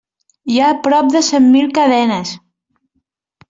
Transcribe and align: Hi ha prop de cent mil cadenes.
Hi 0.53 0.57
ha 0.67 0.79
prop 0.87 1.11
de 1.17 1.21
cent 1.29 1.47
mil 1.59 1.69
cadenes. 1.77 2.35